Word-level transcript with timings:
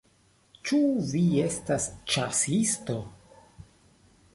Ĉu 0.69 0.79
vi 1.11 1.21
estas 1.43 1.87
ĉasisto? 2.15 3.01